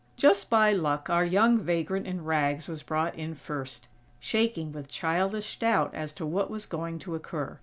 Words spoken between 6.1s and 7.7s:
to what was going to occur.